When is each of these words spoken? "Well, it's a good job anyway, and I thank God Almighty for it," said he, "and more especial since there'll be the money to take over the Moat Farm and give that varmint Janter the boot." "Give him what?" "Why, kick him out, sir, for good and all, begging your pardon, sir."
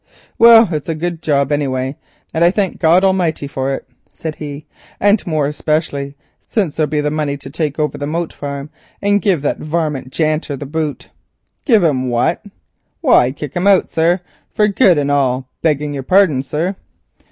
"Well, 0.39 0.69
it's 0.71 0.89
a 0.89 0.95
good 0.95 1.21
job 1.21 1.51
anyway, 1.51 1.95
and 2.33 2.43
I 2.43 2.49
thank 2.49 2.79
God 2.79 3.03
Almighty 3.03 3.45
for 3.45 3.71
it," 3.71 3.87
said 4.11 4.37
he, 4.37 4.65
"and 4.99 5.27
more 5.27 5.45
especial 5.45 6.13
since 6.39 6.73
there'll 6.73 6.89
be 6.89 7.01
the 7.01 7.11
money 7.11 7.37
to 7.37 7.51
take 7.51 7.77
over 7.77 7.99
the 7.99 8.07
Moat 8.07 8.33
Farm 8.33 8.71
and 8.99 9.21
give 9.21 9.43
that 9.43 9.59
varmint 9.59 10.11
Janter 10.11 10.55
the 10.57 10.65
boot." 10.65 11.09
"Give 11.65 11.83
him 11.83 12.09
what?" 12.09 12.43
"Why, 13.01 13.31
kick 13.31 13.53
him 13.55 13.67
out, 13.67 13.89
sir, 13.89 14.21
for 14.55 14.67
good 14.67 14.97
and 14.97 15.11
all, 15.11 15.47
begging 15.61 15.93
your 15.93 16.01
pardon, 16.01 16.41
sir." 16.41 16.77